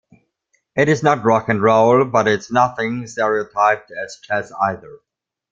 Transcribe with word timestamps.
It 0.75 0.89
is 0.89 1.03
not 1.03 1.23
rock 1.23 1.47
and 1.47 1.61
roll, 1.61 2.05
but 2.05 2.27
it's 2.27 2.51
nothing 2.51 3.05
stereotyped 3.05 3.91
as 3.91 4.17
jazz 4.25 4.51
either. 4.51 4.97